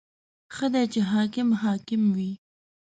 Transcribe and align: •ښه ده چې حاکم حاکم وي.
•ښه 0.55 0.67
ده 0.73 0.81
چې 0.91 0.99
حاکم 1.11 1.49
حاکم 1.63 2.01
وي. 2.15 2.31